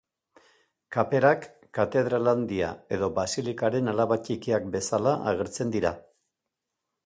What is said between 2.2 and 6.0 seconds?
Handia edo Basilikaren alaba txikiak bezala agertzen dira.